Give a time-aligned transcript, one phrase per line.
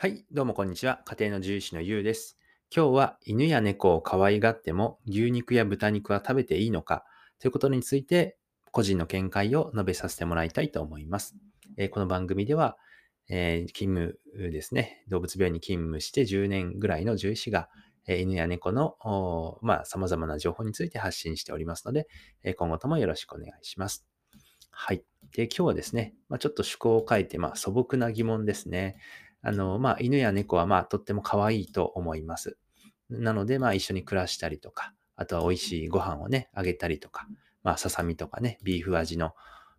[0.00, 1.02] はい、どうもこんにちは。
[1.06, 2.38] 家庭の獣医師のゆうです。
[2.72, 7.04] 今日は犬や猫を可愛がっても牛肉や豚肉は食べていいのか
[7.40, 8.38] ということについて
[8.70, 11.34] 個人の見解を述べさせてもらいたいと思います。
[11.76, 12.76] えーこの番組では、
[13.28, 17.68] えー勤務ですね、動物病院に勤務して10年ぐらいの獣医師が、
[18.06, 18.94] えー犬や猫の
[19.62, 22.06] まあ、様々な情報について発信しておりますので、
[22.44, 24.06] えー今後ともよろしくお願いします。
[24.70, 25.02] はい。
[25.32, 28.96] で、今日はですね、まあ、ちょっと趣向を変えて、まあ、素朴な疑問ですね。
[29.42, 32.56] あの、まあ、犬や猫は、まあ、とっても可愛いと思います。
[33.10, 37.26] なので、まあ、一緒に暮らしたりとか、あとは美味しいご飯をね、あげたりとか、
[37.62, 39.34] まあ、ささみとかね、ビーフ味の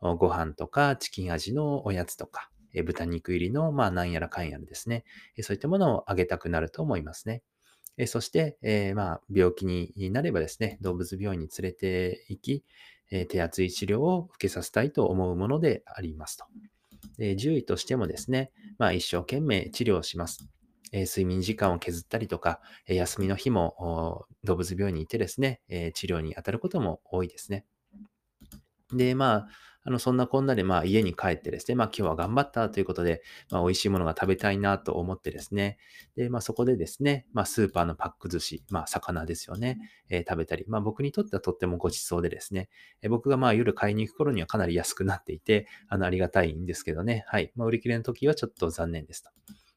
[0.00, 5.04] ご飯とか、チキン味のおやつとか、え豚肉入りの、まあ、なんやらかんやらですね、
[5.36, 7.42] えそういったものをあげたくなると思いますね。
[7.96, 12.64] えそして、えーまあ、病気になればですね、動物病院に連れて行き、
[13.10, 16.44] え手厚い治療を受けさせたいと思うものでありますと。
[17.18, 20.48] え獣医としてもですね、まあ、一生懸命治療します。
[20.92, 27.64] え睡眠時間を削ったりとか、え休みの日も動物病院に行ってですね、え治療に当たることも多いですね。
[28.92, 29.48] で、まあ、
[29.86, 35.76] あの、そんなこんなで、まあ、家に帰ってですね、まあ、今日は頑張ったということで、まあ、美味しいものが食べたいなと思ってですね、
[36.16, 42.70] で、まあ、そこでですね、まあ、スーパーのパック寿司、まあ、魚ですよね、えー食べたり、まあ、僕にとってはとってもご馳走でですね、
[43.02, 47.52] えー僕がまあ、夜買いに行く頃にはかなり安くなっていて、あの、ありがたいんですけどね、はい。
[47.54, 49.30] まあ、売り切れの時はちょっと残念ですと。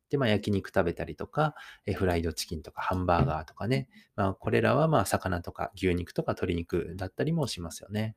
[0.09, 1.53] で、まあ、焼肉食べたりとか、
[1.85, 8.15] えーフライドチキンとかハンバーガーとかね、まあ、これらはまあ、魚とか牛肉とか鶏肉だったりもしますよね。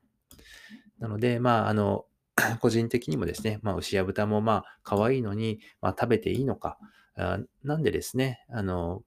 [1.01, 2.05] なので、まあ、あの、
[2.61, 6.77] 個人的にもですね、まあ、牛や豚もまあ、可愛いのに、まあ、食べていいのか。
[7.17, 9.03] あなんでですね、あの、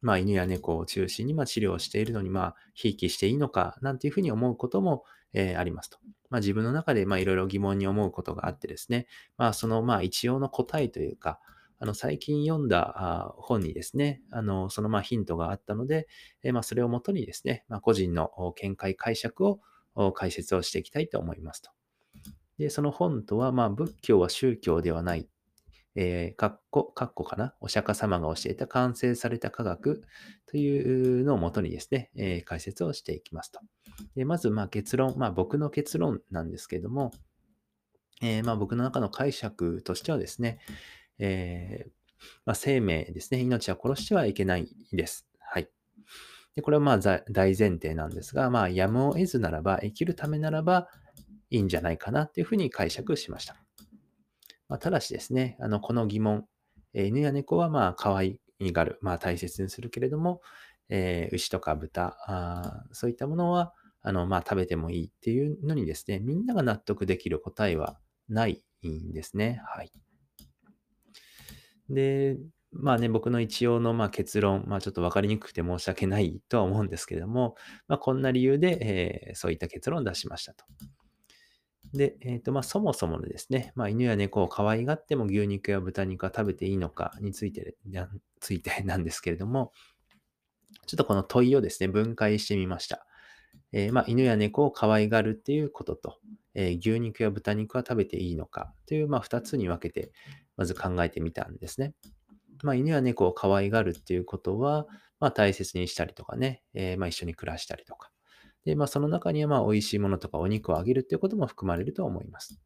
[0.00, 5.98] まあ、犬や猫を中心にまあ治療しているのに、まあ、ひいきしていいのか、なんていうふうに思うことも、えーありますと。
[6.30, 11.40] まあ、自分の中でまあいろいろ疑問に思うことがあってですね、まあ、そのまあ一応の答えというか、
[11.80, 16.06] あの最近読んだ本にですね、あのそのまあヒントがあったので、
[16.42, 19.60] えーまあ、それをもとにですね、まあ、個人の見解解釈を
[20.14, 21.70] 解説をしていきたいと思いますと。
[22.58, 25.28] で、その本とは、まあ、仏教は宗教ではない。
[26.00, 27.54] えー、かっこ、かっこかな？
[27.60, 30.04] お釈迦様が教えた完成された科学
[30.46, 33.60] というのをもとにですね、えー解説をしていきますと。
[34.14, 37.10] でまず、まあ、結論、まあ、僕の結論なんですけども、
[38.22, 40.60] えーまあ、僕の中の解釈としてはですね、
[41.18, 41.90] えー
[42.44, 45.26] まあ、生命ですね、命は殺してはいけないです。
[45.40, 45.68] はい。
[46.58, 50.88] で、これはまあ大前提なんですが、まあ、やむを得ずならば、生きるためならば
[51.50, 53.54] いいんじゃないかなっていうふうに解釈しました。
[54.68, 56.46] まあ、ただしですね、あの、この疑問、
[56.94, 60.40] えー犬や猫はまあ、可愛いがる、まあ、大切にするけれども、
[60.88, 69.62] えー牛とか豚あ、そういったものは、あの、まあ、食べてもいいっていうのにですね、みんなが納得できる答えはないんですね。
[69.64, 69.92] はい。
[71.88, 72.36] で、
[72.72, 77.56] まあね、僕の一応のまあ結論、まあちょっと分かりにくくて申し訳ないとは思うんですけれども、
[77.86, 80.64] まあこんな理由で、えーそういった結論を出しましたと。
[81.94, 89.72] で、えっ、と、まあそもそものですね、まあ犬や猫を可愛がっても牛肉や豚肉は食べていいのかについて、な ついてなんですけれども、
[90.86, 93.06] ちょっとこの問いをですね、分解してみました。
[93.72, 96.20] えーまあ、犬や猫を可愛がるっていうことと、
[96.54, 100.12] えー牛肉や豚肉は食べていいのかという、まあ、2つに分けて、
[100.56, 101.94] まず考えてみたんですね。
[102.62, 104.86] まあ、犬や猫を可愛がるっていうことは、
[105.20, 108.10] まあ、大切にしたりとかね、えーまあ、一緒に暮らしたりとか。
[108.64, 112.60] で、まあ、その中には、まあ、美味しいものとかお肉をあげるっていうことも含まれると思います。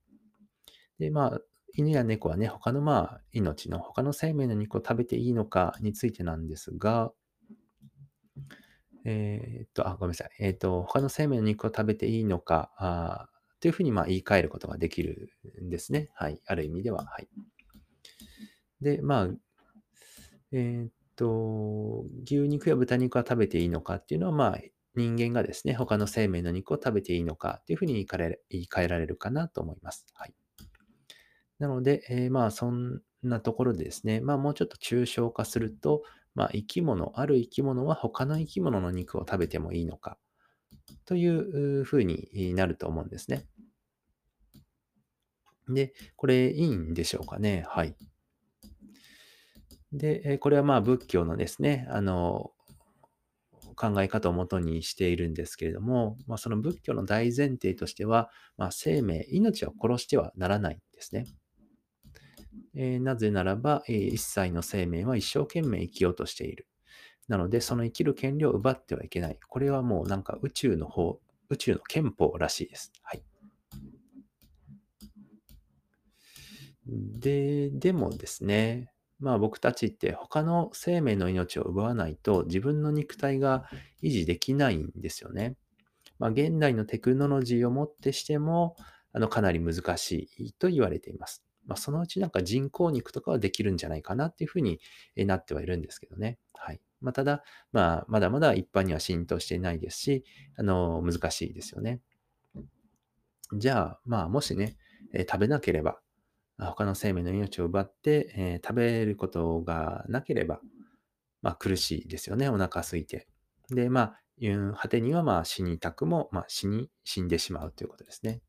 [0.98, 1.40] で、まあ、
[1.74, 7.12] 犬や猫はね、他のまあ、命の、他の生命の肉を食べていいのかについてなんですが、
[9.04, 10.30] えーっと、あ、ごめんなさい。
[10.38, 15.30] えーっと、他の生命の肉を食べていいのか、あーというふうにまあ言い換えることができる
[15.62, 16.10] んですね。
[16.14, 16.40] はい。
[16.46, 17.04] ある意味では。
[17.04, 17.28] はい。
[18.80, 19.28] で、まあ、
[20.52, 24.58] えーっと、牛肉や豚肉は食べていいのかっていうのは、まあ、
[24.94, 30.06] 人間がですね、他の生命の肉を食べていいのかっていうふうに言い換えられ言い換えられるかなと思います。
[30.14, 30.34] はい。
[31.58, 36.02] なので、えーまあ、そんなところでですね、まあ、もうちょっと抽象化すると、
[36.34, 40.18] まあ、生き物、ある生き物は他の生き物の肉を食べてもいいのか、
[41.06, 43.46] というふうになると思うんですね。
[45.68, 47.64] で、これいいんでしょうかね。
[47.68, 47.94] はい。
[49.92, 52.52] で、これはまあ仏教のですね、あの、
[53.76, 61.26] 考え方をもとにしているんですけれども、まあ、その仏教の大前提としては、まあ、生命、命を殺してはならないんですね。
[62.74, 66.66] えーなぜならば、えー一切の生命は一生懸命生きようとしている。
[67.28, 69.38] なので、その生きる権利を奪ってはいけない。
[69.48, 72.92] これはもうなんか宇宙の方、宇宙の憲法らしいです。
[73.02, 73.22] はい。
[76.86, 78.92] で、でもですね、
[79.22, 83.64] まあ僕たちって他の生命の命を奪わないと自分の肉体が
[84.02, 85.56] 維持できないんですよね。
[86.18, 88.76] まあ現代のテクノロジーをもってしても、
[89.12, 91.44] あのかなり難しいと言われています。
[91.66, 94.80] まあそのうちなんか人工肉とかはできるんじゃないかなっていうふうに
[95.16, 96.38] なってはいるんですけどね。
[96.54, 96.80] はい。
[97.00, 100.24] まあただ、まあまだまだ一般には浸透していないですし、
[100.56, 102.00] あの難しいですよね。
[103.54, 104.76] じゃあ、まあもしね、
[105.12, 106.00] え食べなければ、
[106.64, 110.60] 他の生命の命を奪って、えー食べることがなければ、
[111.42, 112.48] まあ苦しいですよね。
[112.48, 113.26] お腹空いて。
[113.70, 118.40] で、まあ、う果てにはまあ死にたくも、まあ死に、死んでしまうということですね。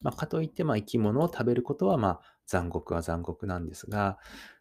[0.00, 4.18] まあかといって、まあ生き物を食べることはまあ残酷は残酷なんですが、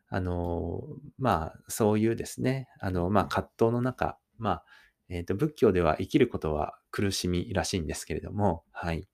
[0.09, 0.81] あの、
[1.17, 4.65] まあそういうですね、あの、まあ葛藤の中、まあ、
[5.09, 9.07] えっ、と、仏教では生きることは苦しみらしいんですけれども、はい。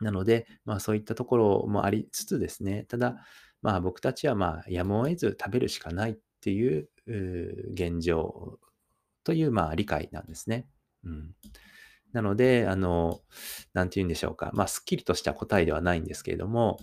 [0.00, 3.16] なので、まあそういったところもありつつですね、ただ、
[3.62, 6.88] まあ僕たちはまあやむを得ず食べるしかないっていう
[7.72, 8.58] 現状
[9.24, 10.66] というまあ理解なんですね。
[11.04, 11.34] うん。
[12.12, 13.20] なので、あの、
[13.74, 14.50] なんて言うんでしょうか。
[14.54, 16.78] まあすっきりとした答えではないんですけれども、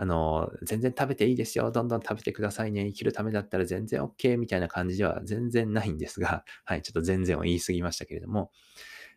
[0.00, 1.72] あの、全然食べていいですよ。
[1.72, 2.86] どんどん食べてくださいね。
[2.86, 8.52] 生きるためだったら全然 OK みたいな感じでは全然ないんですが、はい、ちょっと全然を言い過ぎましたけれども、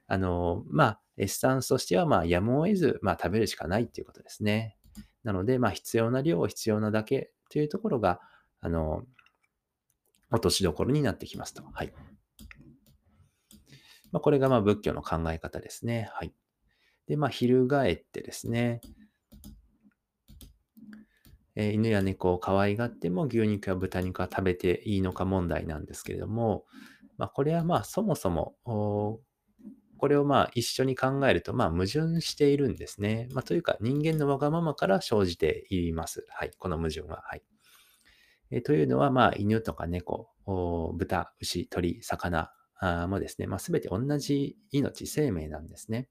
[0.08, 4.78] あの、まあ、スタンスとしては、まあ、やむを得ず、まあ、食べるしかないっていうことですね。
[5.24, 8.20] なので、まあ、必要な量を必要なだけというところが、
[8.60, 9.04] あの、
[10.32, 11.64] 落としどころになってきますと。
[11.74, 11.94] はい。
[14.12, 16.10] まあ、これが、まあ、仏教の考え方ですね。
[16.14, 16.34] はい。
[17.08, 18.82] で、まあ、翻ってですね、
[21.56, 26.66] え犬や猫を可愛がっても牛肉や豚肉は食べていいのか問題なんですけれども、
[27.18, 28.56] まあ、これはまあそもそも、
[30.02, 33.28] これをまあ一緒に考えるとまあ矛盾しているんですね。
[33.34, 36.26] まあ、というか人間のわがままから生じています。
[36.30, 36.52] はい。
[36.58, 37.22] この矛盾は。
[37.24, 37.44] はい。
[38.50, 42.52] えというのはまあ犬とか猫、お豚、牛、鳥、魚
[43.08, 46.08] もですね、まあ、全て同じ命、生命なんですね。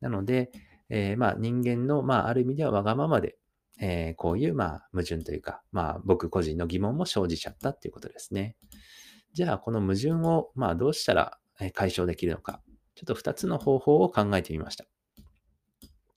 [0.00, 0.50] なので、
[0.88, 3.36] えーまあ人間のまあある意味ではわがままで、
[3.80, 8.56] えーこういうまあ矛盾というか、まあ僕個人の疑問も生じちゃったっていうことですね。
[9.34, 11.38] じゃあこの矛盾をまあどうしたら
[11.74, 12.60] 解消できるのか。
[12.94, 14.84] ちょっと2つの方法を考えてみました。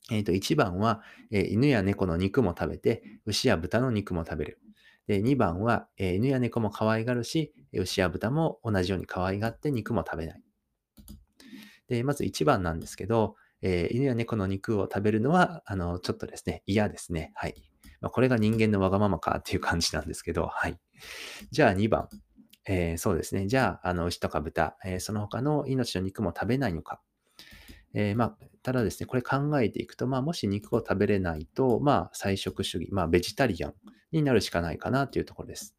[0.09, 1.01] えっ、と、1番は、
[1.31, 4.59] えー犬や猫の肉も食べて、牛や豚の肉も食べる。
[5.07, 10.41] で、2番は、えー犬や猫も可愛がるし、牛や豚も同じように可愛がって肉も食べない。
[11.87, 17.31] で、まず1番なんですけど、え犬や猫の肉を食べるのは、あの、ちょっとですね、嫌ですね。
[17.35, 17.55] はい。
[18.01, 20.77] まあ、これが人間のわがままかっていう感じなんですけど、はい。
[21.51, 22.07] じゃあ2番。
[22.67, 23.47] えーそうですね。
[23.47, 27.01] じゃあ、あの、牛とか豚、えーその他の命の肉も食べないのか。
[27.93, 33.73] えーまあ、ただですね、これ考えていくと、まあ、もし肉を食べれないと、まあ、菜食主義、まあ、ベジタリアン
[34.11, 35.75] になるしかないかなというところです。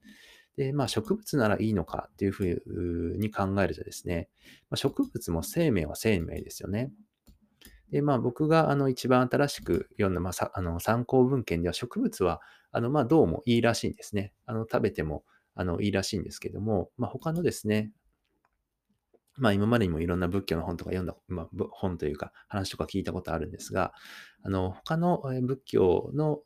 [0.57, 4.29] で、まあ、植物ならいいのかっていうふうに考えるとですね、
[4.71, 6.91] まあ、植物も生命は生命ですよね。
[7.91, 12.41] で、まあ、僕があの一番新しく読んだ、まあ、さあの参考文献では植物は、
[12.73, 14.33] あの、まあ、どうもいいらしいんですね。
[14.47, 15.25] あの、食べても、
[15.59, 17.91] あの、いいらしいんですけども、まあ、他のですね、
[19.37, 23.93] まあ今までにもいろんな仏教の本とか読んだ、まあ、本というか話とか聞いたことあるんですが、
[24.43, 26.41] あの、他の仏教の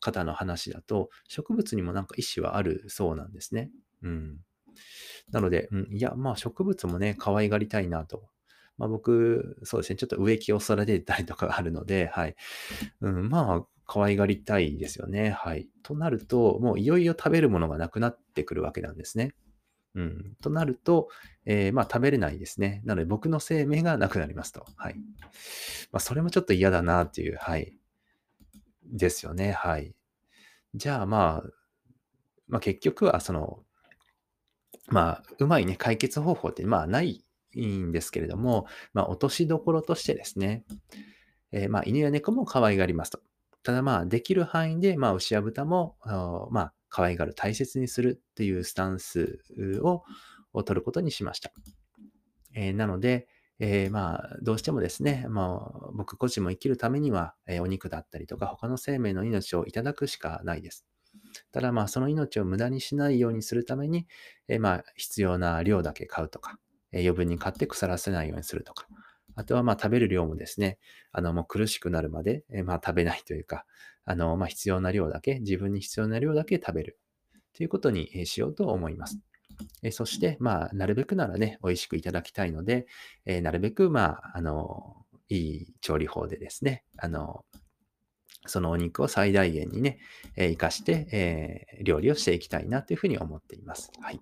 [0.00, 3.70] 方の話だと、植物にもなんか意志はあるそうなんですね。
[4.02, 4.38] うん。
[5.30, 8.28] なので、うん、いや、まあ植物もね、可愛がりたいなと。
[8.76, 12.34] まあ僕、そうですね、ちょっと植木を育てたりとかあるので、はい。
[13.00, 15.30] うん、まあ、可愛がりたいですよね。
[15.30, 15.66] はい。
[15.82, 19.34] となると、もういよいよ食べるものがなくなってくるわけなんですね。
[19.94, 20.36] うん。
[20.42, 21.08] となると、
[21.46, 22.82] えーまあ食べれないですね。
[22.84, 24.66] なので僕の生命がなくなりますと。
[24.76, 24.94] はい。
[25.90, 27.78] まあそれもちょっと嫌だなっていう、はい。
[28.84, 29.52] ですよね。
[29.52, 29.94] はい。
[30.74, 31.50] じゃあまあ、
[32.46, 33.64] まあ結局はその、
[34.88, 37.24] まあ、うまいね、解決方法って、まあない
[37.58, 40.64] んですけれども、まあ落としどころとしてですね、
[41.52, 43.20] えーまあ犬や猫も可愛がりますと。
[43.62, 45.96] ただまあできる範囲で、まあ牛や豚も、
[46.50, 49.40] まあ可愛がる、大切にするっていうスタンス
[49.82, 51.52] を取ることにしました。
[52.54, 53.28] えーなので、
[53.60, 60.86] えーまあ、どうしてもですね、まあ、僕個人も生きるためには、えーお肉だったりとか、他の生命の命をいただくしかないです。
[61.52, 64.06] ただまあ、その命を無駄にしないようにするために、
[64.48, 66.58] えーまあ、必要な量だけ買うとか、
[66.92, 68.86] えー余分に買って腐らせないようにするとか、
[69.38, 70.78] あとはまあ、食べる量もですね、
[71.12, 73.64] あの、もう苦しくなるまで、えまあ、食べないというか、
[74.04, 76.98] あの、まあ、必要な量だけ、自分に必要な量だけ食べる
[77.54, 79.20] ということにしようと思います。
[79.84, 82.88] えそして、まあ、なるべくならね、美味しくいただきたいので、
[83.26, 87.44] えなるべく、まあ、あの、いい調理法でですね、あの、
[88.46, 90.00] そのお肉を最大限にね、
[90.34, 93.92] えー、活かして、えー、料理をしていきたいなというふうに思っています。
[94.00, 94.20] はい。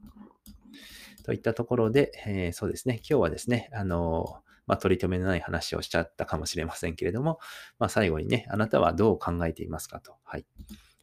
[1.24, 7.38] といったところで、えー、そうですね、今日はですね、あのまあ、取り留めのない話をしちゃったかもしれませんけれども、
[7.78, 10.16] まあ、最後にね、あなたはどう考えていますかと。
[10.24, 10.46] はい。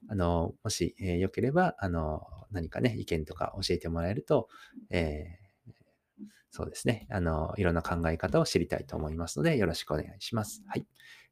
[0.10, 4.50] あの、もし、えー、よければ、あの、何かね、意見とか教えてもらえると、
[4.90, 10.64] えー、そうですね、あの、いろんな考え方を知りたいと思いますので、よろしくお願いします。
[10.68, 10.86] はい。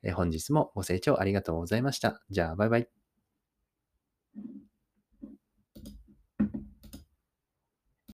[0.03, 2.21] えー、本日もご清聴ありがとうございました。
[2.29, 2.87] じゃあ、バイバイ。